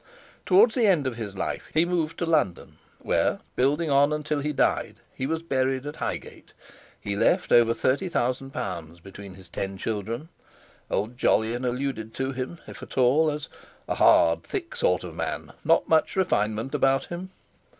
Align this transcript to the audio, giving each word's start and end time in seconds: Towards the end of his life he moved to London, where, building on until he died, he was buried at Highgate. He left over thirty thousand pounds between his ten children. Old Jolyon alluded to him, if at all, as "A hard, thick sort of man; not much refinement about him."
Towards 0.47 0.73
the 0.73 0.87
end 0.87 1.05
of 1.05 1.15
his 1.15 1.35
life 1.35 1.69
he 1.75 1.85
moved 1.85 2.17
to 2.17 2.25
London, 2.25 2.79
where, 3.03 3.41
building 3.55 3.91
on 3.91 4.11
until 4.11 4.39
he 4.39 4.51
died, 4.51 4.95
he 5.13 5.27
was 5.27 5.43
buried 5.43 5.85
at 5.85 5.97
Highgate. 5.97 6.53
He 6.99 7.15
left 7.15 7.51
over 7.51 7.71
thirty 7.75 8.09
thousand 8.09 8.49
pounds 8.49 8.99
between 8.99 9.35
his 9.35 9.47
ten 9.47 9.77
children. 9.77 10.29
Old 10.89 11.19
Jolyon 11.19 11.65
alluded 11.65 12.15
to 12.15 12.31
him, 12.31 12.57
if 12.65 12.81
at 12.81 12.97
all, 12.97 13.29
as 13.29 13.47
"A 13.87 13.93
hard, 13.93 14.41
thick 14.41 14.75
sort 14.75 15.03
of 15.03 15.13
man; 15.15 15.53
not 15.63 15.87
much 15.87 16.15
refinement 16.15 16.73
about 16.73 17.05
him." 17.05 17.29